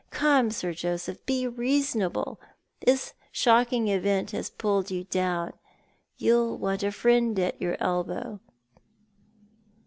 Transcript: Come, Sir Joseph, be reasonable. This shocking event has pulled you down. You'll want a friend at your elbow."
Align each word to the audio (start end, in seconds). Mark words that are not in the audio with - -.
Come, 0.09 0.49
Sir 0.49 0.73
Joseph, 0.73 1.23
be 1.27 1.47
reasonable. 1.47 2.41
This 2.83 3.13
shocking 3.31 3.87
event 3.87 4.31
has 4.31 4.49
pulled 4.49 4.89
you 4.89 5.03
down. 5.03 5.53
You'll 6.17 6.57
want 6.57 6.81
a 6.81 6.91
friend 6.91 7.37
at 7.37 7.61
your 7.61 7.77
elbow." 7.79 8.39